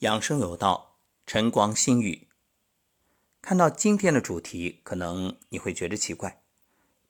[0.00, 2.28] 养生有道，晨光心语。
[3.40, 6.42] 看到今天的主题，可能你会觉得奇怪，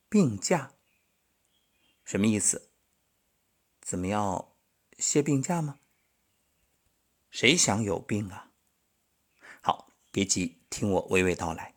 [0.09, 0.71] 病假
[2.05, 2.71] 什么意思？
[3.81, 4.55] 怎么要
[4.99, 5.81] 歇病假吗？
[7.29, 8.53] 谁想有病啊？
[9.61, 11.75] 好，别急，听我娓娓道来。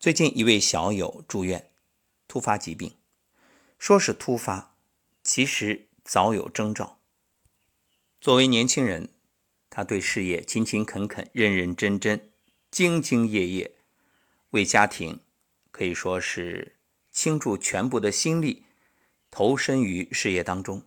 [0.00, 1.70] 最近一位小友住院，
[2.26, 2.98] 突发疾病，
[3.78, 4.74] 说是突发，
[5.22, 6.98] 其实早有征兆。
[8.20, 9.14] 作为年轻人。
[9.70, 12.30] 他对事业勤勤恳恳、认认真真、
[12.70, 13.74] 兢兢业业，
[14.50, 15.20] 为家庭
[15.70, 16.76] 可以说是
[17.10, 18.64] 倾注全部的心力，
[19.30, 20.82] 投身于事业当中。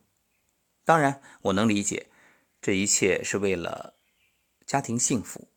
[0.84, 2.08] 当然，我能理解，
[2.62, 3.96] 这一切是为了
[4.66, 5.48] 家庭幸福。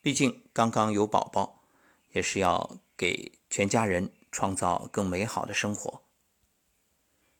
[0.00, 1.64] 毕竟刚刚有宝宝，
[2.12, 6.02] 也是要给全家人创造更美好的生活。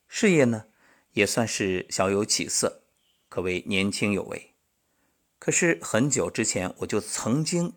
[0.07, 0.65] 事业呢，
[1.13, 2.83] 也算是小有起色，
[3.29, 4.52] 可谓年轻有为。
[5.43, 7.73] 可是很久之前，我就曾经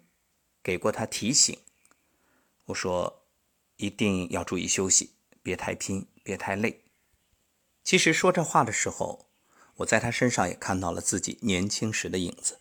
[0.62, 1.58] 给过他提醒，
[2.66, 3.24] 我说
[3.74, 6.84] 一定要注意休息，别太拼，别太累。
[7.82, 9.26] 其实说这话的时候，
[9.78, 12.60] 我在他身上也看到了自己年轻时的影子。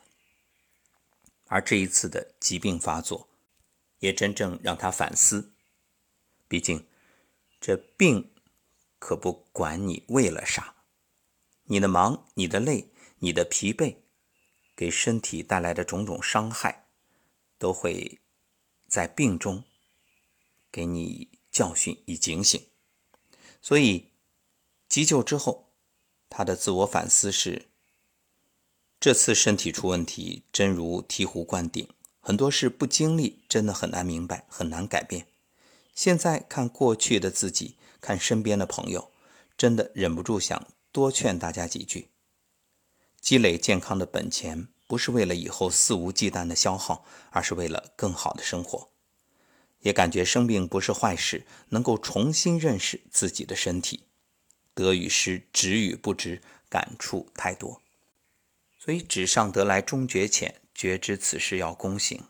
[1.45, 3.29] 而这一次的疾病发作，
[3.99, 5.53] 也真正让他反思。
[6.47, 6.87] 毕竟
[7.61, 8.33] 这病
[8.97, 10.77] 可不管你为了啥，
[11.65, 13.97] 你的忙，你的累，你的疲惫。
[14.75, 16.87] 给身体带来的种种伤害，
[17.57, 18.19] 都会
[18.87, 19.63] 在病中
[20.71, 22.61] 给你教训以警醒。
[23.61, 24.11] 所以
[24.89, 25.71] 急救之后，
[26.29, 27.67] 他的自我反思是：
[28.99, 35.27] 这次身体出问题，真如醍醐灌顶，很多事不经历真的很难明白，很难改变。
[35.93, 39.11] 现在看过去的自己，看身边的朋友，
[39.57, 42.09] 真的忍不住想多劝大家几句。
[43.25, 48.91] 积累健康的本钱，不是为了以后肆无忌惮的消耗，而是为了更好的生活。
[49.79, 54.03] 也感觉生病不是坏事，能够重新认识自己的身体，
[54.75, 57.81] 得与失，值与不值，感触太多。
[58.77, 62.25] 所以纸上得来终觉浅，觉知此事要躬行。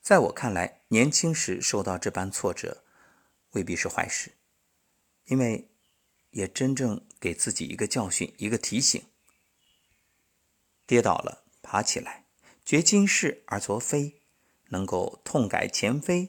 [0.00, 2.84] 在我看来，年轻时受到这般挫折，
[3.54, 4.30] 未必是坏事，
[5.24, 5.68] 因为
[6.30, 9.02] 也真正给自己一个教训，一个提醒。
[10.92, 12.26] 跌倒了，爬起来，
[12.66, 14.20] 觉今是而昨非，
[14.68, 16.28] 能够痛改前非，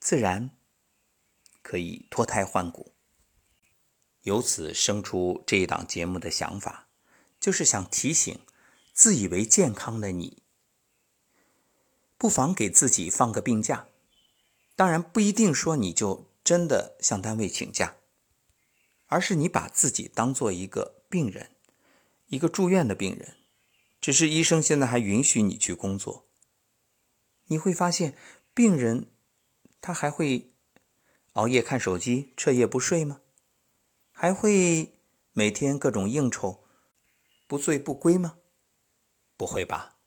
[0.00, 0.50] 自然
[1.62, 2.92] 可以脱胎换骨。
[4.22, 6.88] 由此生出这一档节目的想法，
[7.38, 8.40] 就是想提醒
[8.92, 10.42] 自以为健康的你，
[12.18, 13.86] 不妨给自己放个病假。
[14.74, 17.94] 当然不一定说你就真的向单位请假，
[19.06, 21.52] 而是你把自己当做一个病人，
[22.26, 23.36] 一个住院的病人。
[24.00, 26.28] 只是医生现在还允许你去工作，
[27.46, 28.16] 你会发现，
[28.54, 29.10] 病人
[29.80, 30.52] 他还会
[31.32, 33.20] 熬夜看手机、彻夜不睡吗？
[34.12, 35.00] 还会
[35.32, 36.64] 每天各种应酬、
[37.46, 38.38] 不醉不归吗？
[39.36, 39.98] 不会吧。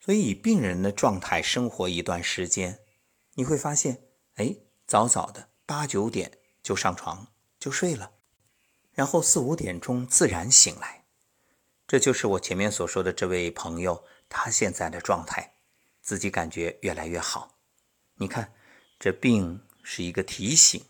[0.00, 2.80] 所以以病人的状态生活一段时间，
[3.34, 8.14] 你会发现，哎，早早的八九点就上床就睡了，
[8.92, 11.01] 然后四五点钟自然醒来。
[11.92, 15.56] 这就是我前面所说的这位朋友，他现在的状态，
[16.00, 17.58] 自己感觉越来越好。
[18.14, 18.54] 你看，
[18.98, 20.86] 这病是一个提醒，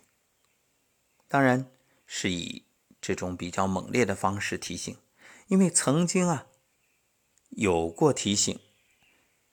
[1.27, 1.69] 当然
[2.07, 2.67] 是以
[3.01, 4.97] 这种比较猛烈的方式提醒，
[5.49, 6.47] 因为曾经啊
[7.49, 8.61] 有过提醒，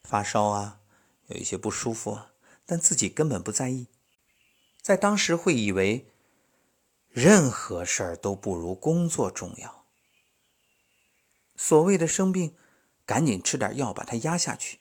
[0.04, 0.82] 发烧啊，
[1.30, 2.34] 有一些不舒服啊，
[2.64, 3.88] 但自己根本不在意，
[4.84, 6.12] 在当时会以为
[7.08, 9.79] 任何事儿都不如工作重要。
[11.62, 12.56] 所谓的生病，
[13.06, 14.80] 赶紧吃点药把它压下去，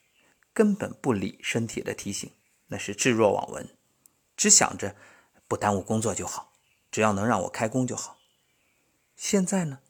[0.52, 2.32] 根本不理身体的提醒，
[2.68, 3.76] 那是置若罔闻，
[4.36, 4.94] 只想着
[5.48, 6.52] 不耽误工作就好，
[6.92, 8.20] 只要能让我开工就好。
[9.16, 9.80] 现在呢，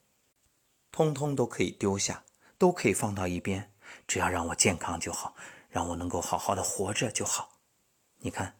[0.91, 2.25] 通通都可以丢下，
[2.57, 3.71] 都可以放到一边，
[4.07, 5.35] 只要让我健康就好，
[5.69, 7.59] 让我能够好好的活着就好。
[8.17, 8.59] 你看，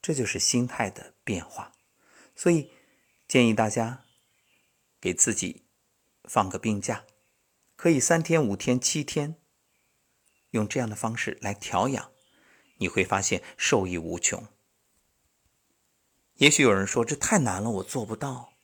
[0.00, 1.72] 这就是心态的变化。
[2.34, 2.72] 所以
[3.28, 4.06] 建议大家
[4.98, 5.66] 给自己
[6.24, 7.04] 放个病假。
[7.76, 9.36] 可以三天、五天、七天，
[10.50, 12.12] 用这样的方式来调养，
[12.78, 14.46] 你会发现受益无穷。
[16.34, 18.54] 也许有人说这太难了，我做不到。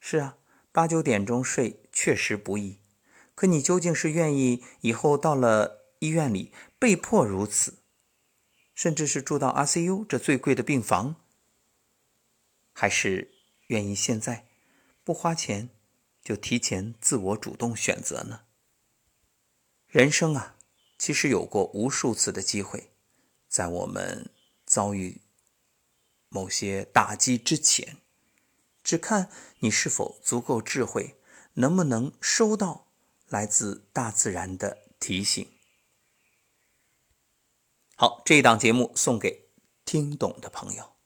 [0.00, 0.38] 是啊，
[0.70, 2.78] 八九点钟睡确实不易，
[3.34, 7.78] 可你究竟是愿意以后到了医院里被迫如此，
[8.74, 11.16] 甚至是住到 ICU 这最贵的病房，
[12.72, 13.32] 还是
[13.68, 14.46] 愿意现在
[15.02, 15.70] 不花钱？
[16.22, 18.42] 就提前自我主动选择呢？
[19.86, 20.56] 人生啊，
[20.98, 22.92] 其实有过无数次的机会，
[23.48, 24.30] 在我们
[24.66, 25.22] 遭遇
[26.28, 27.96] 某些打击之前，
[28.82, 29.30] 只看
[29.60, 31.18] 你是否足够智慧，
[31.54, 32.88] 能不能收到
[33.28, 35.50] 来自大自然的提醒。
[37.96, 39.48] 好，这一档节目送给
[39.84, 40.97] 听懂的朋友。